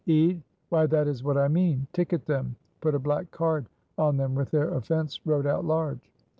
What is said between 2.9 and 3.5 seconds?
a black